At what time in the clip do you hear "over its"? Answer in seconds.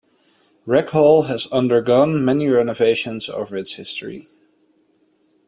3.29-3.75